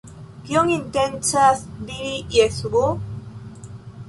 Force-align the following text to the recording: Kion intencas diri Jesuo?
Kion 0.45 0.71
intencas 0.75 1.61
diri 1.91 2.15
Jesuo? 2.37 2.83